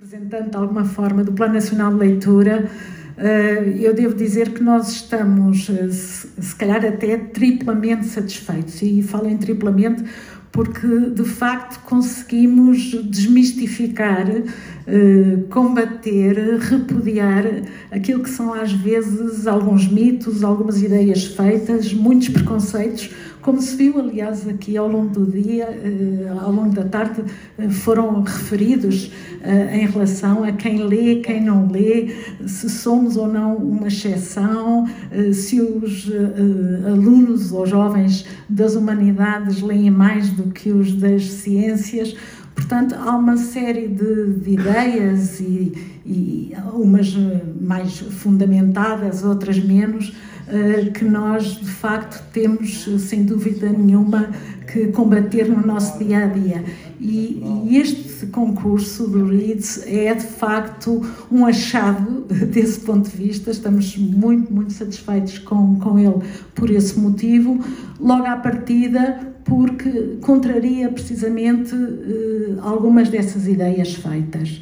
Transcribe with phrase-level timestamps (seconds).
[0.00, 2.70] Representante de alguma forma do Plano Nacional de Leitura,
[3.16, 8.80] eh, eu devo dizer que nós estamos, eh, se calhar, até triplamente satisfeitos.
[8.80, 10.04] E falo em triplamente
[10.52, 14.28] porque, de facto, conseguimos desmistificar,
[14.86, 17.44] eh, combater, repudiar
[17.90, 23.10] aquilo que são, às vezes, alguns mitos, algumas ideias feitas, muitos preconceitos
[23.42, 27.22] como se viu, aliás, aqui ao longo do dia, eh, ao longo da tarde,
[27.56, 32.14] eh, foram referidos eh, em relação a quem lê, quem não lê,
[32.46, 34.86] se somos ou não uma exceção,
[35.32, 36.10] se os
[36.86, 42.16] alunos ou jovens das humanidades leem mais do que os das ciências.
[42.54, 45.72] Portanto, há uma série de, de ideias e,
[46.04, 47.16] e umas
[47.60, 50.12] mais fundamentadas, outras menos,
[50.94, 54.30] que nós de facto temos, sem dúvida nenhuma,
[54.70, 56.64] que combater no nosso dia a dia.
[57.00, 61.00] E, e este concurso do READS é de facto
[61.30, 62.22] um achado
[62.52, 66.20] desse ponto de vista, estamos muito, muito satisfeitos com, com ele
[66.54, 67.58] por esse motivo.
[68.00, 74.60] Logo à partida, porque contraria precisamente uh, algumas dessas ideias feitas.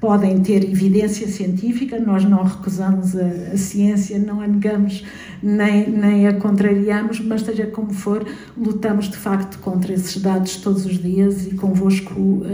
[0.00, 5.04] Podem ter evidência científica, nós não recusamos a, a, ciência, não a negamos
[5.42, 10.86] nem, nem a contrariamos, mas seja como for, lutamos de facto contra esses dados todos
[10.86, 12.44] os dias e convosco uh,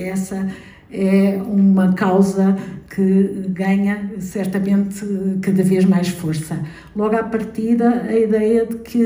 [0.00, 0.48] essa
[0.92, 2.56] é uma causa
[2.94, 5.04] que ganha certamente
[5.40, 6.60] cada vez mais força.
[6.94, 9.02] Logo à partida, a ideia de que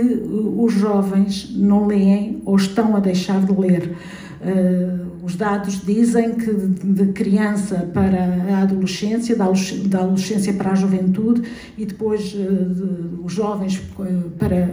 [0.57, 3.95] os jovens não leem ou estão a deixar de ler.
[4.41, 8.17] Uh, os dados dizem que de criança para
[8.49, 9.47] a adolescência, da
[9.99, 11.43] adolescência para a juventude
[11.77, 14.69] e depois uh, os jovens uh, para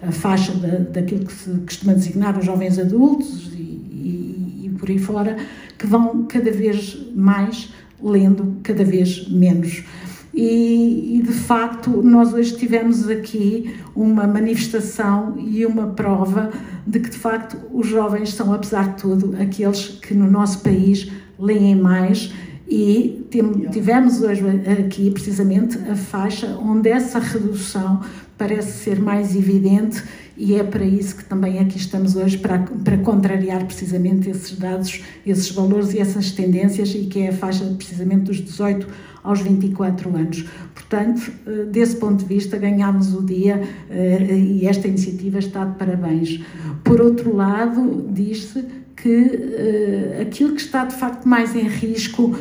[0.00, 5.00] a faixa da, daquilo que se costuma designar os jovens adultos e, e por aí
[5.00, 5.36] fora,
[5.76, 9.82] que vão cada vez mais lendo, cada vez menos.
[10.34, 16.50] E, e, de facto nós hoje tivemos aqui uma manifestação e uma prova
[16.86, 21.10] de que de facto os jovens são, apesar de tudo, aqueles que no nosso país
[21.38, 22.32] leem mais.
[22.68, 23.24] E
[23.70, 24.42] tivemos hoje
[24.80, 28.00] aqui precisamente a faixa onde essa redução
[28.36, 30.02] parece ser mais evidente
[30.36, 35.02] e é para isso que também aqui estamos hoje, para, para contrariar precisamente esses dados,
[35.24, 38.86] esses valores e essas tendências, e que é a faixa precisamente dos 18
[39.26, 40.44] aos 24 anos.
[40.74, 43.60] Portanto, eh, desse ponto de vista, ganhámos o dia
[43.90, 46.40] eh, e esta iniciativa está de parabéns.
[46.84, 48.64] Por outro lado, diz-se
[48.96, 52.36] que uh, aquilo que está de facto mais em risco uh,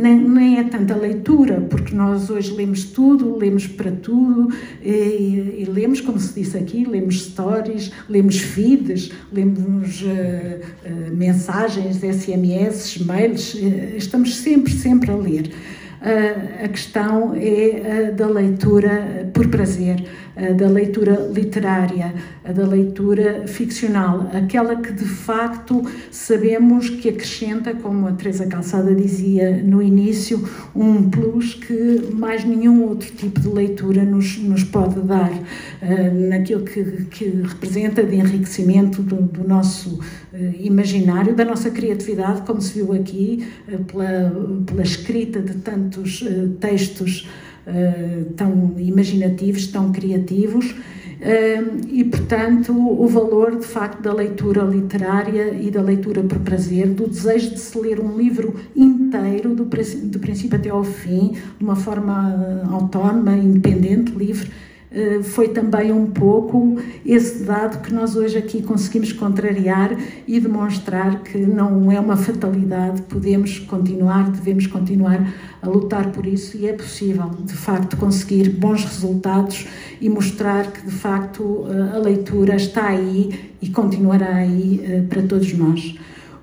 [0.00, 4.48] nem, nem, é tanto a leitura, porque nós hoje lemos tudo, lemos para tudo,
[4.82, 13.04] e, e lemos, como se disse aqui, lemos stories, lemos feeds, lemos uh, mensagens, SMS,
[13.04, 13.54] mails,
[13.96, 15.50] estamos sempre, sempre a ler.
[16.00, 20.04] A questão é da leitura por prazer
[20.56, 22.14] da leitura literária,
[22.44, 25.82] da leitura ficcional, aquela que de facto
[26.12, 32.84] sabemos que acrescenta, como a Teresa Calçada dizia no início, um plus que mais nenhum
[32.84, 39.02] outro tipo de leitura nos, nos pode dar, uh, naquilo que, que, representa de enriquecimento
[39.02, 44.82] do, do nosso uh, imaginário, da nossa criatividade, como se viu aqui, uh, pela, pela
[44.82, 45.54] escrita de
[45.88, 46.22] tantos
[46.60, 47.26] textos
[47.66, 50.74] eh, tão imaginativos, tão criativos.
[51.18, 56.86] Uh, e, portanto, o valor de facto da leitura literária e da leitura por prazer,
[56.86, 61.64] do desejo de se ler um livro inteiro, do, do princípio até ao fim, de
[61.64, 64.77] uma forma uh, autónoma, independente, livre, eh,
[65.24, 69.94] foi também um pouco esse dado que nós hoje aqui conseguimos contrariar
[70.26, 75.26] e demonstrar que não é uma fatalidade, podemos continuar, devemos continuar
[75.60, 79.66] a lutar por isso e é possível, de facto, conseguir bons resultados
[80.00, 85.22] e mostrar que, de facto, eh, a leitura está aí e continuará aí eh, para
[85.22, 85.96] todos nós.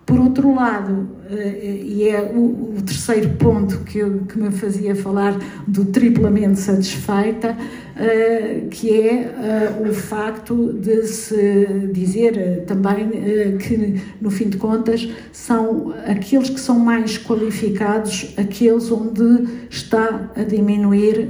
[0.05, 5.35] Por outro lado, eh, e é o, terceiro ponto que, eu, que me fazia falar
[5.67, 7.57] do triplamente satisfeita,
[7.97, 13.09] eh, que é eh, o facto de se dizer também
[13.57, 20.43] que, no fim de contas, são aqueles que são mais qualificados, aqueles onde está a
[20.43, 21.29] diminuir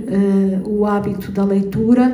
[0.65, 2.13] o hábito da leitura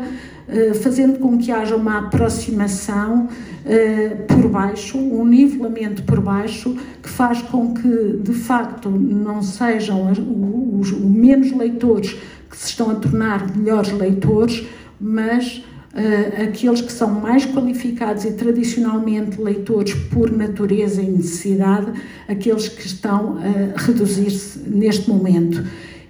[0.82, 7.42] fazendo com que haja uma aproximação uh, por baixo, um nivelamento por baixo, que faz
[7.42, 12.18] com que, de facto, não sejam os, os menos leitores
[12.50, 14.66] que se estão a tornar melhores leitores,
[15.00, 15.64] mas
[15.94, 21.94] uh, aqueles que são mais qualificados e tradicionalmente leitores por natureza e necessidade,
[22.28, 25.64] aqueles que estão a reduzir-se neste momento.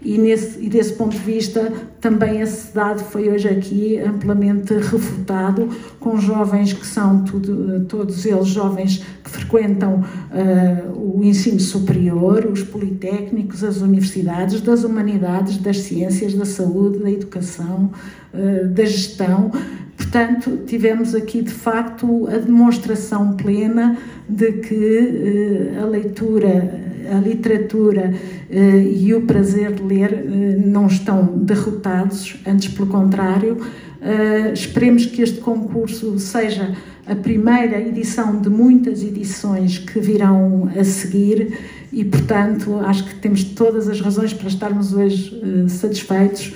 [0.04, 5.70] E, nesse, e desse ponto de vista, também esse dado foi hoje aqui amplamente refutado,
[6.00, 12.64] com jovens que são tudo, todos eles jovens que frequentam uh, o ensino superior, os
[12.64, 17.92] politécnicos, as universidades, das humanidades, das ciências, da saúde, da educação,
[18.34, 19.52] uh, da gestão.
[19.96, 23.96] Portanto, tivemos aqui de facto a demonstração plena
[24.28, 28.14] de que uh, a leitura a literatura
[28.50, 33.58] eh, e o prazer de ler eh, não estão derrotados, antes pelo contrário.
[34.02, 36.76] Eh, esperemos que este concurso seja
[37.06, 41.58] a primeira edição de muitas edições que virão a seguir
[41.92, 46.54] e, portanto, acho que temos todas as razões para estarmos hoje satisfeitos.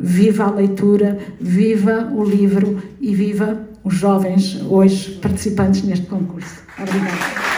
[0.00, 6.62] Viva a leitura, viva o livro e viva os jovens hoje participantes neste concurso.
[6.78, 7.57] Obrigada.